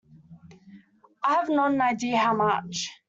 I 1.23 1.35
have 1.35 1.47
not 1.49 1.73
an 1.75 1.81
idea 1.81 2.17
how 2.17 2.35
much. 2.35 2.89